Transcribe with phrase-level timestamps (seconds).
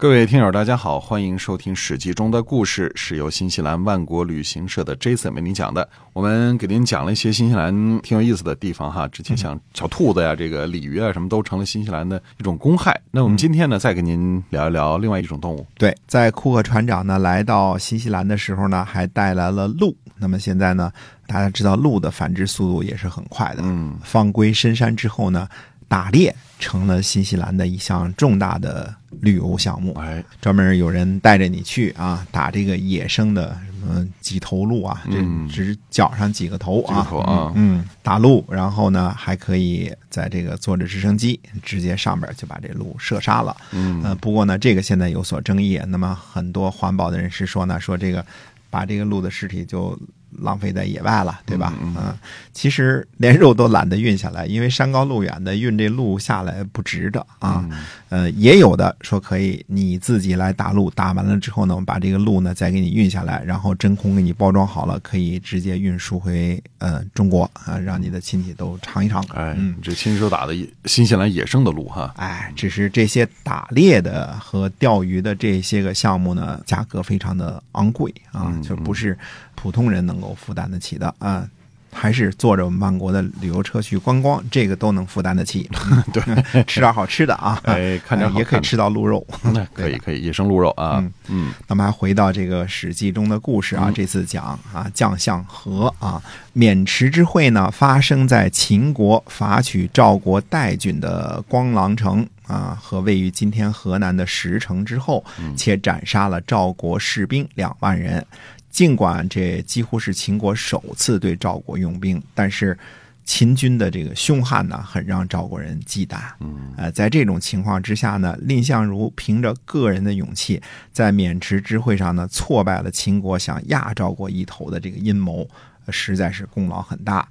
[0.00, 5.88] 各位听友，大家好，欢迎收听《史记》中的故事，是由新西兰万国旅行社的 Jason 为您讲的。
[6.12, 9.08] 我们给您讲了一些新西兰挺有意思的地方哈。
[9.08, 13.00] 之前像小兔子呀、这个鲤鱼啊，什么都成了新西兰的一种公害。
[13.10, 15.66] 那我们今天呢，再给您聊一聊另外一种动物。
[15.76, 19.92] 对，在库克船长呢来到新西兰的时候呢，还带来了鹿。
[20.16, 20.92] 那么现在呢，
[21.26, 23.62] 大家知道鹿的繁殖速度也是很快的。
[23.64, 25.48] 嗯，放归深山之后呢，
[25.88, 29.94] 打猎成了新西兰的一项重大的旅游项目。
[29.94, 43.56] 哎，专门有人带着你去啊，打这个野生的什么几头鹿啊，这嗯只脚上几个头啊嗯，打鹿，然后呢还可以在这个坐着直升机直接上边就把这鹿射杀了。
[43.72, 45.80] 嗯呃，不过呢，这个现在有所争议。
[45.86, 48.24] 那么很多环保的人士说呢，说这个
[48.68, 49.98] 把这个鹿的尸体就
[50.30, 51.72] 浪费在野外了，对吧？
[51.80, 52.18] 嗯嗯
[52.52, 57.64] 其实连肉都懒得运下来，因为山高路远的运这鹿下来不值得啊。
[57.70, 69.22] 嗯呃，也有的说可以你自己来打鹿，打完了之后呢，我们把这个鹿呢再给你运下来，然后真空给你包装好了，可以直接运输回呃中国啊，让你的亲戚都尝一尝。
[69.34, 70.54] 哎你，这亲手打的
[70.86, 72.12] 新西兰野生的鹿哈。
[72.16, 79.16] 哎，只是这些打猎的和钓鱼的这些个项目呢，价格非常的昂贵啊，嗯就不是
[79.54, 81.48] 普通人能够负担得起的啊。
[81.90, 85.68] 还是坐着我们万国的旅游车去观光，这个都能负担得起。
[86.12, 86.22] 对，
[86.64, 89.26] 吃点好吃的啊，哎看着也可以吃到鹿肉。
[89.54, 91.02] 那可以可以，野生鹿肉啊。
[91.28, 96.22] 嗯那么还回到这个《史记》中的故事啊，嗯这次讲啊将相和啊，
[96.56, 105.24] 渑池之会呢发生在秦国伐取赵国代郡的光狼城啊和位于今天河南的石城之后，
[105.56, 108.26] 且斩杀了赵国士兵两万人。
[108.70, 112.78] 尽管这几乎是秦国首次对赵国用兵，但是
[113.24, 116.18] 秦军的这个凶悍呢，很让赵国人忌惮。
[116.40, 120.62] 嗯呃，在这种情况之下呢，蔺相如凭着个人的勇气，
[120.92, 125.48] 在渑池之会上呢，挫败了秦国想压赵国一头的这个阴谋，
[125.86, 127.26] 呃实在是功劳很大。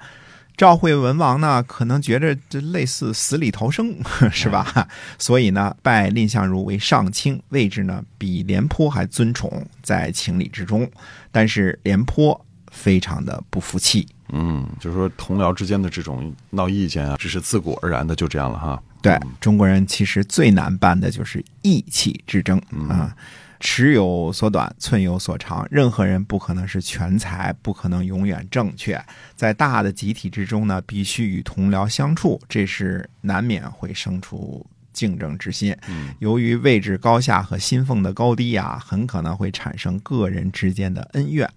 [0.58, 3.96] 赵惠文王呢，可能觉着这类似死里逃生，
[4.34, 4.88] 是吧？
[5.20, 10.90] 所以呢，拜蔺相如为上卿，位置呢比廉颇还尊崇，在情理之中。
[11.32, 18.82] 但是廉颇非常的不服气，嗯，就是说同僚之间的这种闹意见啊，只是自古而然的就这样了哈。
[19.00, 22.58] 对中国人其实最难办的就是意气之争
[22.90, 23.16] 啊。
[23.60, 25.68] 尺有所短，寸有所长。
[25.72, 29.04] 任何人不可能是全才，不可能永远正确。
[29.36, 35.76] 在大的集体之中呢，必须与同僚相处，这是难免会生出竞争之心。
[35.88, 41.50] 嗯由于位置高下和薪俸的高低呀，很可能会产生个人之间的恩怨。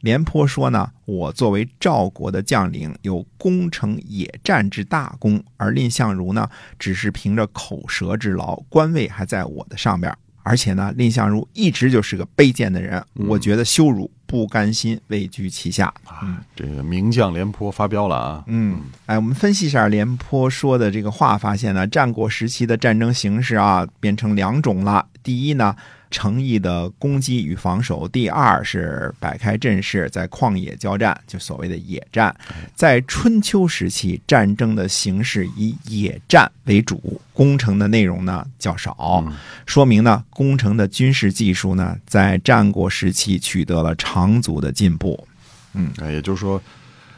[0.00, 10.14] 廉颇说呢，我作为赵国的将领，有攻城野战之大功，而蔺相如呢，只是凭着口舌之劳，官位还在我的上边。
[10.48, 15.92] 而且呢，蔺相如一直就是个卑贱的人，我觉得羞辱，不甘心位居其下。
[16.04, 18.44] 啊，这个名将廉颇发飙了啊。
[18.46, 25.04] 嗯，哎，我们分析一下廉颇说的这个话，发现呢，战国时期的战争形势啊，变成两种了。
[25.24, 25.74] 第一呢，
[26.10, 32.34] 诚意的攻击与防守；第二是摆开阵势，在旷野交战，就所谓的野战。
[32.74, 39.24] 在春秋时期，战争的形式以野战为主，攻城的内容呢较少，
[39.66, 45.26] 说明呢，攻城的军事技术呢，在战国时期取得了长足的进步。
[45.74, 46.62] 嗯，也就是说，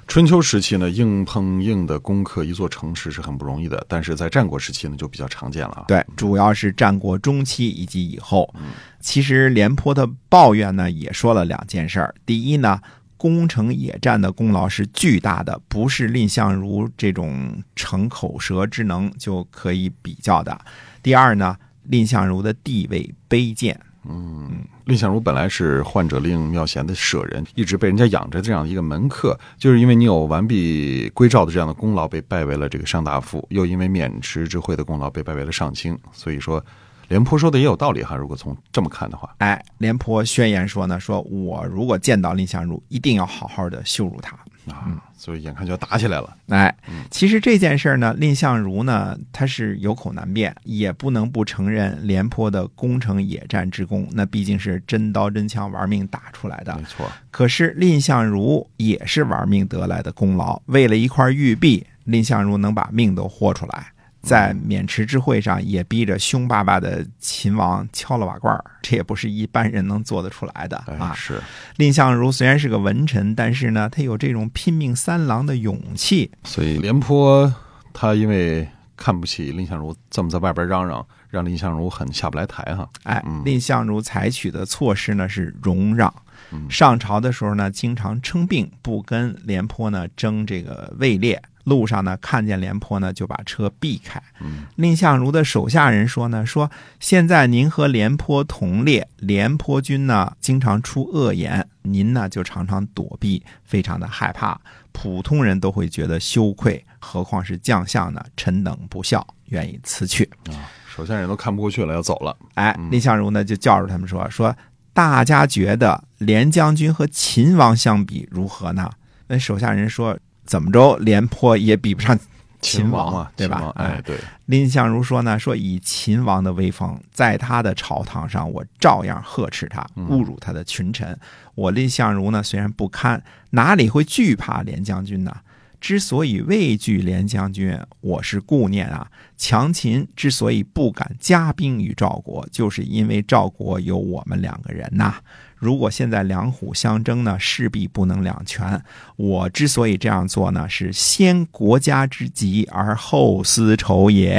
[0.08, 5.84] 春秋时期呢，硬碰硬的攻克一座城池是很不容易的，但是在战国时期呢，就比较常见了啊。
[5.86, 8.52] 对，主要是战国中期以及以后。
[9.00, 12.14] 其实廉颇的抱怨呢，也说了两件事儿。
[12.24, 12.80] 第一呢，
[13.18, 20.58] 攻城野战的功劳是巨大的，不是蔺相如这种逞口舌之能就可以比较的。
[21.02, 21.54] 第二呢，
[21.84, 23.78] 蔺相如的地位卑贱。
[24.08, 35.94] 嗯蔺相如本来是患者令妙贤的舍人，一直被人家养着这样的一个门客，就是因为你有完璧归赵的这样的功劳，被拜为了这个上大夫，又因为渑池之会的功劳被拜为了上卿。
[36.10, 36.64] 所以说，
[37.08, 38.16] 廉颇说的也有道理哈。
[38.16, 44.38] 如果从这么看的话，哎，廉颇宣言说呢，说我如果见到蔺相如，一定要好好的羞辱他。
[44.68, 46.36] 啊，所以眼看就要打起来了。
[46.48, 46.74] 哎，
[47.10, 56.82] 其实这件事儿呢，蔺相如呢，他是有口难辩，也不能不承认廉颇的攻城野战之功，那毕竟是真刀真枪玩命打出来的没。
[56.84, 63.92] 错，可是蔺相如也是玩命得来的功劳，为了一块玉璧，蔺相如能把命都豁出来。
[64.20, 71.14] 在渑池之会上也逼着凶巴巴的秦王敲了瓦罐儿，这也不是一般人能做得出来的哎啊。
[71.14, 71.40] 是，
[71.76, 76.30] 蔺相如虽然是个文臣，但是呢，他有这种拼命三郎的勇气。
[76.44, 77.52] 所以廉颇
[77.92, 82.88] 他因为看不起蔺相如，这么在外边嚷嚷，让蔺相如很下不来台哈。
[83.04, 86.12] 哎嗯，蔺相如采取的措施呢是容让。
[86.50, 91.40] 嗯上朝的时候呢，经常称病，不跟廉颇呢争这个位列。
[91.68, 94.22] 路上呢，看见廉颇呢，就把车避开。
[94.40, 104.58] 嗯蔺相如的手下人说呢，说现在您和廉颇同列，廉颇君呢经常出恶言，您呢就常常躲避，非常的害怕。
[104.92, 108.24] 普通人都会觉得羞愧，何况是将相呢？
[108.36, 110.28] 臣等不孝，愿意辞去。
[110.50, 112.36] 啊，手下人都看不过去了，要走了。
[112.54, 114.56] 哎，嗯蔺相如呢就叫住他们说说，
[114.92, 118.90] 大家觉得廉将军和秦王相比如何呢？
[119.28, 120.18] 那手下人说，
[120.48, 122.18] 怎么着，廉颇也比不上
[122.60, 123.70] 秦王啊，对吧？
[123.76, 124.16] 哎，对，
[124.46, 131.16] 蔺相如说呢，说以秦王的威风，在他的朝堂上，我照样呵斥他，嗯侮辱他的群臣。
[131.54, 135.36] 我蔺相如呢，虽然不堪，哪里会惧怕廉将军呢？
[135.80, 139.10] 之所以畏惧廉将军，我是顾念啊。
[139.36, 145.14] 强秦之所以不敢加兵于赵国，就是因为赵国有我们两个人呐。
[145.56, 148.80] 如果现在两虎相争呢，势必不能两全。
[149.16, 154.30] 我之所以这样做呢，是先国家之急而后私仇也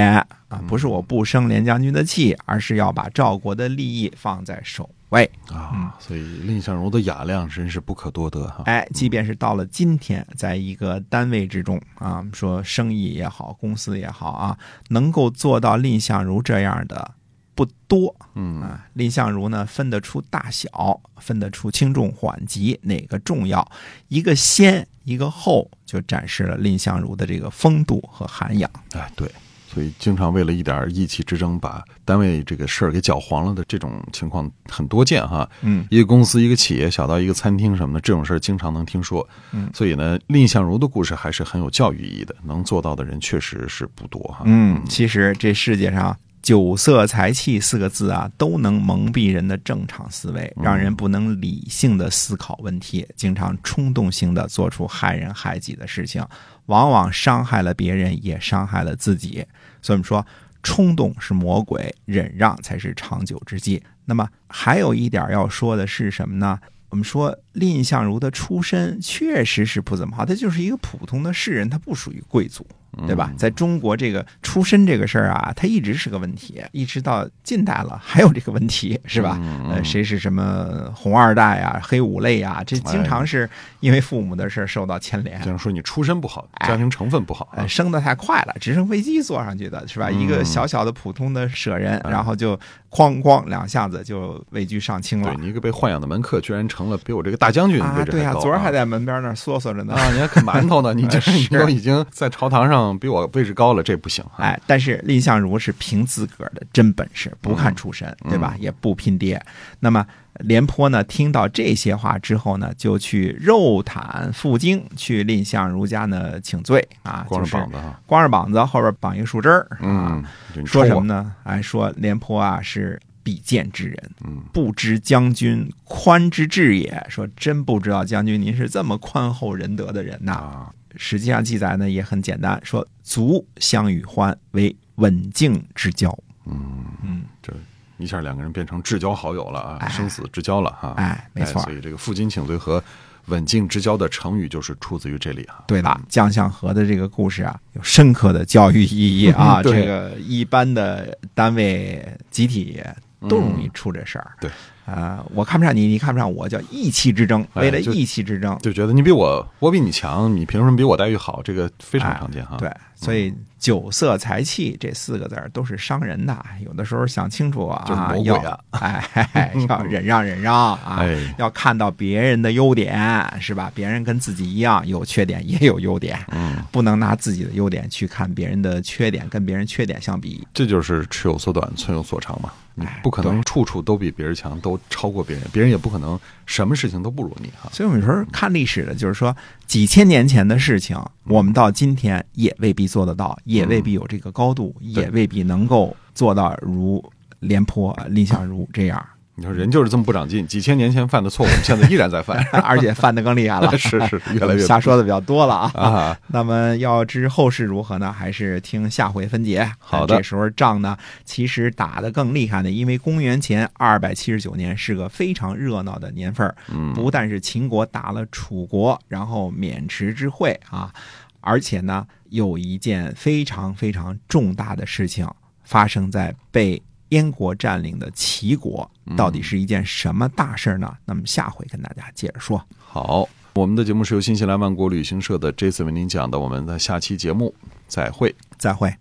[0.48, 5.30] 啊，不是我不生廉将军的气，而是要把赵国的利益放在首位。
[5.52, 8.64] 啊，所以蔺相如的雅量真是不可多得哈。
[8.66, 14.58] 哎，即便是到了今天，在一个单位之中啊，说生意也好，公司也好啊，
[14.90, 17.12] 能够做到蔺相如这样的
[17.56, 18.88] 不多嗯啊。
[18.94, 23.70] 蔺相如呢，分得出大小，分得出轻重缓急，哪个重要，
[24.08, 28.70] 一个先，一个后，就展示了蔺相如的这个风度和涵养。
[28.94, 29.30] 哎，对，
[29.72, 35.48] 所以经常为了一点意气之争，把单位这个事儿给搅黄了的这种情况很多见哈。
[35.62, 39.28] 嗯，一个公司、一个企业，小到一个餐厅什么的，这种事儿经常能听说。
[39.52, 44.42] 嗯，所以呢，蔺相如的故事还是很有教育意义的，能做到的人确实是不多哈。
[44.46, 56.26] 嗯，其实这世界上酒色财气四个字啊，都能蒙蔽人的正常思维，让人不能理性的思考问题，经常冲动性的做出害人害己的事情，
[56.70, 59.46] 往往伤害了别人，也伤害了自己。
[59.82, 60.26] 所以我们说，
[60.62, 63.82] 冲动是魔鬼，忍让才是长久之计。
[64.06, 66.60] 那么还有一点要说的是什么呢？
[66.90, 72.66] 我们说蔺相如的出身确实是不怎么好，他就是一个普通的士人，他不属于贵族。
[73.08, 73.32] 对吧？
[73.38, 79.40] 在中国，这个出身这个事儿啊，它一直是个问题，一直到近代了还有这个问题，是吧？
[79.70, 82.64] 呃，谁是什么红二代啊、黑五类啊？
[82.66, 83.50] 这经常是
[83.80, 85.40] 因为父母的事儿受到牵连。
[85.42, 87.48] 这样说你出身不好，家庭成分不好。
[87.68, 90.10] 升得太快了，直升飞机坐上去的是吧？
[90.10, 92.60] 一个小小的普通的舍人，然后就
[92.90, 95.42] 哐哐两下子就位居上卿了对。
[95.42, 99.94] 你一个被豢养的门客，居然成了比我这个大将军啊，位置对呀、高昨儿还在在门边那儿嗦嗦着呢。
[99.94, 104.44] 啊，你还啃馒头呢， 你这是你都已经在朝堂上比我位置高了，这不行啊。
[104.44, 108.56] 哎，但是蔺相如是凭自个儿的真本事，不看出身，嗯对吧？
[108.60, 109.42] 也不拼爹。
[109.80, 110.06] 那么
[110.40, 120.24] 廉颇呢，听到这些话之后呢，就去肉袒负荆，去蔺相如家呢请罪啊，光着膀子哈，光着膀子，后边绑一个树枝儿啊
[120.56, 121.34] 嗯，，说什么呢？
[121.44, 127.06] 哎，说廉颇啊是比剑之人，嗯，不知将军宽之至也。
[127.10, 130.34] 说真不知道将军您是这么宽厚仁德的人呐。
[130.34, 136.18] 啊，实际上记载呢也很简单，说足相与欢为刎颈之交。
[136.46, 137.54] 嗯，嗯，这
[137.98, 140.94] 一下两个人变成至交好友了啊，哎生死之交了哈。
[140.98, 141.62] 哎，没错。
[141.64, 142.84] 所以这个负荆请罪和
[143.28, 145.64] 刎颈之交的成语就是出自于这里啊。
[145.68, 149.62] 对了，将相和的这个故事啊，有深刻的教育意义啊。
[149.64, 152.82] 对这个一般的单位集体
[153.28, 154.32] 都容易出这事儿。
[154.40, 154.50] 对，
[154.90, 157.46] 啊，我看不上你，你看不上我，叫意气之争。
[157.54, 161.42] 为了意气之争，就觉得你比我，我比你强，你凭什么比我待遇好？
[161.44, 162.56] 这个非常常见哈。
[162.56, 166.46] 哎对，所以酒色财气这四个字儿都是伤人的。
[166.66, 168.36] 有的时候想清楚啊，就是魔鬼要
[168.72, 169.04] 啊
[169.34, 172.98] 哎， 要忍让忍让啊，哎要看到别人的优点，
[173.40, 173.72] 是吧？
[173.76, 180.46] 别人跟自己一样有缺点，也有优点，嗯，不能拿自己的优点去看别人的缺点，跟别人缺点相比。
[180.54, 182.52] 这就是尺有所短，寸有所长嘛。
[182.76, 187.70] 你哎不可能处处都比别人强，都超过别人，别人也不可能什么事情都不如你哈。
[187.74, 197.04] 所以我们说看历史的，就是说几千年前的事情，我们到今天也未必做得到，也未必有这个高度，也未必能够做到如
[197.40, 199.06] 廉颇、蔺相如这样。
[199.40, 203.72] 你说人就是这么不长进，几千年前犯的错误，现在依然在犯， 而且犯的更厉害了。
[203.78, 205.72] 是是， 越来越瞎说的比较多了啊。
[205.74, 206.18] 啊。
[206.28, 208.12] 那么要知后事如何呢？
[208.12, 209.72] 还是听下回分解。
[209.80, 216.54] 好的这时候仗呢，其实打得更厉害呢，因为公元前二百七十九年是个非常热闹的年份
[216.94, 220.92] 不但是秦国打了楚国，然后渑池之会啊，
[221.40, 225.26] 而且呢，有一件非常非常重大的事情
[225.64, 230.96] 发生在被燕国占领的齐国，到底是一件什么大事儿呢？
[231.06, 232.64] 那么下回跟大家接着说。
[232.78, 237.54] 好，我们的节目是由新西兰万国旅行社的 Jason 为您讲的，我们的下期节目
[237.88, 238.36] 再会。
[238.58, 238.94] 再会。